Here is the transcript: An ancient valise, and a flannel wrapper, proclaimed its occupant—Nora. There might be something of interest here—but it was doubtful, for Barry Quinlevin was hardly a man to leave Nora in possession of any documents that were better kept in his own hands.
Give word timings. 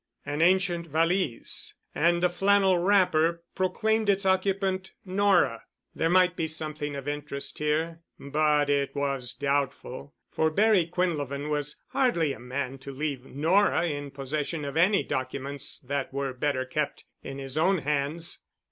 An 0.25 0.41
ancient 0.41 0.87
valise, 0.87 1.75
and 1.93 2.23
a 2.23 2.29
flannel 2.31 2.79
wrapper, 2.79 3.43
proclaimed 3.53 4.09
its 4.09 4.25
occupant—Nora. 4.25 5.63
There 5.93 6.09
might 6.09 6.35
be 6.35 6.47
something 6.47 6.95
of 6.95 7.07
interest 7.07 7.59
here—but 7.59 8.67
it 8.67 8.95
was 8.95 9.35
doubtful, 9.35 10.15
for 10.31 10.49
Barry 10.49 10.87
Quinlevin 10.91 11.51
was 11.51 11.75
hardly 11.89 12.33
a 12.33 12.39
man 12.39 12.79
to 12.79 12.91
leave 12.91 13.25
Nora 13.27 13.83
in 13.85 14.09
possession 14.09 14.65
of 14.65 14.75
any 14.75 15.03
documents 15.03 15.79
that 15.81 16.11
were 16.11 16.33
better 16.33 16.65
kept 16.65 17.05
in 17.21 17.37
his 17.37 17.55
own 17.55 17.77
hands. 17.77 18.39